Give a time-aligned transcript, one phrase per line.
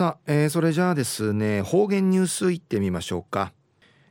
[0.00, 3.52] さあ、えー、それじゃあですね方言ニュースいってみましょうか、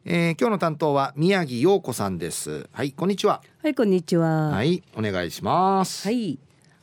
[0.06, 2.70] えー、今日の担当は宮城陽子さんです。
[2.72, 3.42] はいこんにちは。
[3.64, 4.50] はいこんにちは。
[4.50, 6.08] はいお願いします。
[6.08, 6.38] はい。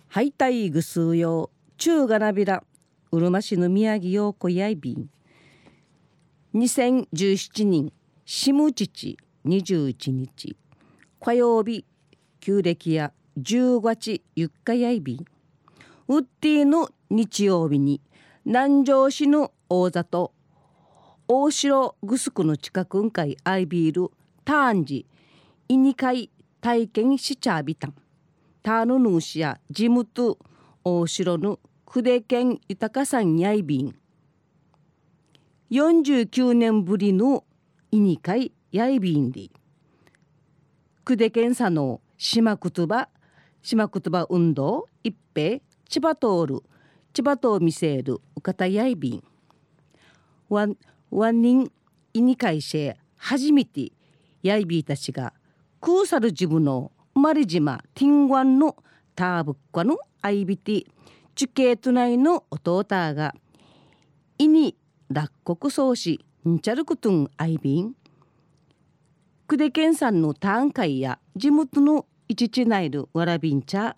[0.08, 2.64] ハイタイグスーヨ中がなびら
[3.12, 5.08] うるま市の宮城陽子やいびん。
[6.56, 7.92] 2017年
[8.24, 10.56] 下父21日
[11.20, 11.84] 火曜日
[12.40, 15.24] 旧暦や10月ゆっかやいびん。
[16.08, 18.00] ウッディの日曜日に
[18.48, 20.32] 南城市の大里
[21.26, 24.12] 大城グスクの近くんかいアイビール
[24.44, 25.04] ターンジ
[25.66, 27.94] イニカイ体験しちゃびたん。
[28.62, 30.38] ターヌヌーシや地元
[30.84, 31.58] 大城の
[31.90, 33.96] 筆県豊さんやいびん。
[35.72, 37.42] 49年ぶりの
[37.90, 39.50] イニカイやいびんり。
[41.04, 43.08] 筆県さの島言葉
[43.60, 46.62] 島言葉運動一平千葉通る
[47.16, 49.24] 千葉と見せるうかたやいびん
[50.50, 50.76] ワン
[51.10, 51.72] ワン人
[52.12, 53.90] イニカイシェ初めて
[54.42, 55.32] やいびたちが
[55.80, 58.76] クーサルジブの生まれ島ティンワンの
[59.14, 60.86] ターブッカのアイビティ。
[61.34, 63.34] チュケート内の弟が
[64.36, 64.76] イニ
[65.10, 67.94] 脱穀創始ンチャルクトゥンアイビン。
[69.46, 73.94] クデケンさんのターン会や地元のイチチナイルワラビンチャ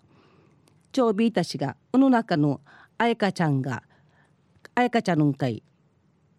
[0.93, 2.61] チョービータ氏がこの中の
[3.01, 3.81] あやかちゃんが
[4.75, 5.63] あやかちゃんの会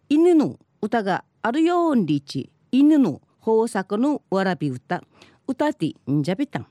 [0.09, 5.01] 犬の歌があるようんりち犬の豊作のわらび歌
[5.47, 6.67] 歌ってんじゃべたん。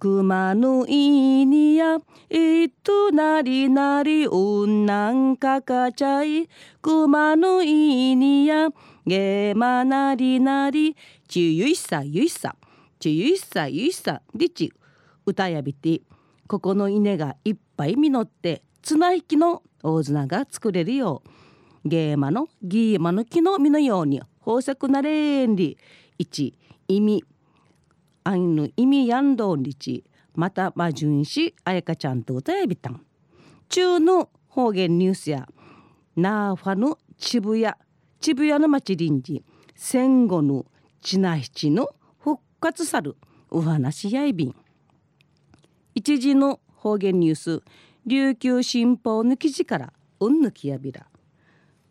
[0.00, 1.98] 熊のいにや
[2.30, 6.48] いとなりなりうんなんかかちゃい。
[6.82, 8.70] 熊のいにや
[9.06, 10.96] げまなりなり。
[11.28, 12.56] ちゆいさゆいさ
[12.98, 14.72] ちゆいさゆいさりち
[15.24, 16.02] 歌やびて。
[16.50, 21.22] ここの稲がいっぱい実って綱引きの大綱が作れるよ
[21.84, 25.78] うゲーマのギーマの木の実のように豊作なれんり。
[26.18, 27.22] 一意味。
[28.24, 30.02] あんぬ意味やんどんりち。
[30.34, 33.00] またまじゅんしあやかちゃんと歌やびたん。
[33.68, 35.46] 中の方言ニュースや。
[36.16, 37.72] ナーファの渋谷。
[38.20, 39.44] 渋谷の町臨時。
[39.76, 40.66] 戦後の
[41.00, 43.16] ちな七の復活さる
[43.50, 44.54] お話やいびん。
[45.94, 47.62] 一時の方言ニュース。
[48.06, 51.06] 琉球新報の記事からうんぬきやびら。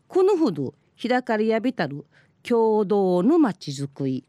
[0.08, 2.06] このほど開かれやびたる
[2.42, 4.24] 共同のまちづくり。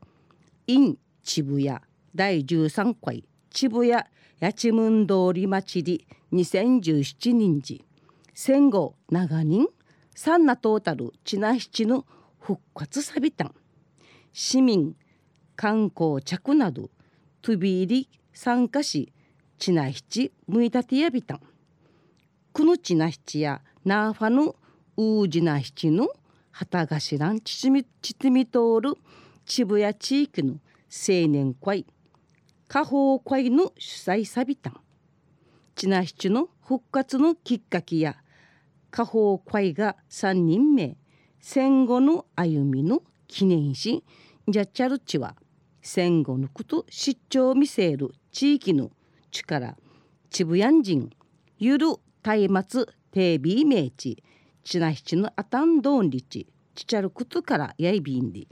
[0.66, 1.78] in 渋谷。
[2.14, 3.24] 第13回。
[3.50, 4.04] 渋谷。
[4.40, 7.84] 八千文通り町り2017年時
[8.34, 9.68] 戦後長人。
[10.14, 11.12] サンナトータル。
[11.24, 12.04] チナ七の
[12.40, 13.54] 復活さびたん
[14.32, 14.96] 市民。
[15.56, 16.90] 観光着など。
[17.42, 18.08] 飛び入り。
[18.32, 19.12] 参加し。
[19.60, 21.40] チナ七むいたてやびたん。
[22.54, 24.56] くのちな七やナーファの
[24.96, 26.08] ウージナ七の
[26.50, 28.94] 旗頭んちちみちつみ通る
[29.44, 31.84] 渋谷地域の青年会
[32.68, 34.80] 下方会の主催さびたん。
[35.74, 38.16] ちな七の復活のきっかけや
[38.90, 40.96] 下方会が3人目
[41.38, 44.02] 戦後の歩みの記念し
[44.48, 45.36] ジャッチャルチは
[45.82, 48.90] 戦後のこと出張見せる地域の
[49.30, 49.76] 力
[50.30, 51.10] 渋谷人
[51.58, 51.86] ゆる
[52.48, 54.22] 松明テービーメイチ
[54.62, 58.48] チナヒチのアタンドンリチチチャルクトからやいびんり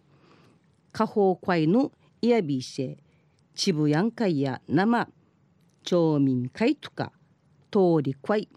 [0.93, 2.97] 下方会のイヤビーシェ
[3.55, 5.09] 渋谷会や生
[5.85, 7.13] 町民会とか
[7.71, 8.49] 通り会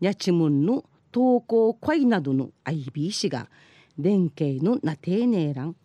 [0.00, 3.48] やちむんの投稿会などの IB が
[3.98, 5.76] 連携のな丁寧欄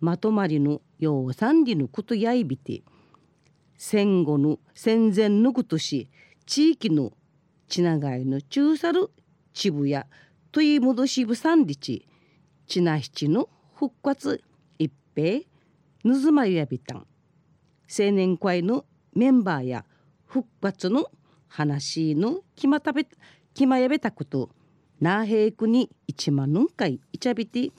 [0.00, 2.82] まとまりの養蚕里のことやいびて
[3.76, 6.08] 戦後の戦前のことし
[6.46, 7.12] 地域の
[7.68, 9.10] ちながいの中さる
[9.52, 10.04] 渋谷
[10.52, 12.06] とい戻しぶさんりち
[12.66, 14.42] ちなひちの復活
[14.78, 15.40] 一平
[16.04, 17.06] ぬずまゆやびたん。
[17.88, 19.84] 青年会のメンバーや
[20.26, 21.10] 復活の
[21.48, 23.06] 話のきまたべ
[23.54, 24.50] きまやべたこと
[25.00, 27.70] なへいくに一万のんかいいちゃびて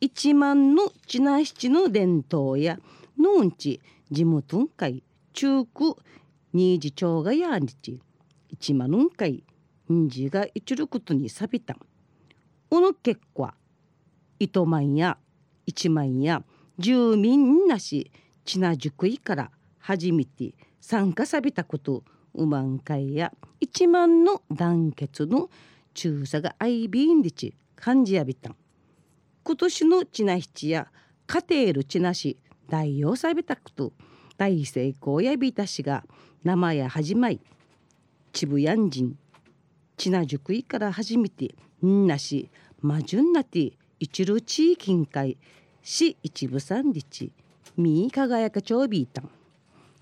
[0.00, 2.78] 一万のちなひちの伝統や
[3.18, 3.80] のんち
[4.10, 5.02] 地元んかい
[5.36, 5.96] 中区
[6.54, 8.00] 新次町がやんりち。
[8.48, 9.44] 一万のんかい
[9.92, 11.74] んじがいちることにさびた。
[11.74, 11.78] ん
[12.70, 13.54] おの結果
[14.38, 15.18] 糸満や
[15.66, 16.42] 一万や
[16.78, 18.10] 住民なし
[18.46, 23.30] ちなじくいから初めて参加さびたことうまん会や
[23.60, 25.50] 一万の団結の
[25.92, 28.56] 中佐がアイビンリチ感じやびた
[29.42, 30.88] 今年のちな七や
[31.26, 32.38] 家庭るちなし
[32.70, 33.92] 大用さびたこと。
[34.36, 36.04] 大成功やびたしが
[36.44, 37.40] 生や始まい
[38.32, 39.18] ちぶやんじん
[39.96, 41.54] ちなじゅくいから初めて
[41.84, 42.50] んなし
[42.82, 45.36] まじゅんなて一路地域近海
[45.82, 47.32] 市一部三日
[47.76, 49.30] み輝かがやかちょうびいたん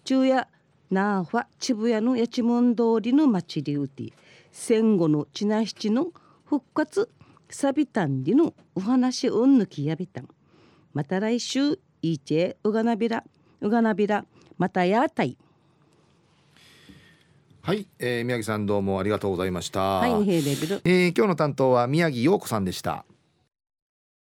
[0.04, 0.48] 昼夜
[0.90, 4.12] なあファ渋谷の八門通りの町でうて
[4.50, 6.08] 戦後のちな七の
[6.44, 7.08] 復活
[7.50, 10.28] サビタンでのお話うんぬきやびたん。
[10.92, 13.24] また来週いいちえうがなびら。
[13.64, 14.26] うがなびら
[14.58, 15.36] またやたい
[17.62, 19.80] はい、えー、宮城さんどうもありがとうございました。
[19.80, 20.10] はい。
[20.10, 23.06] えー今日の担当は宮城陽子さんでした。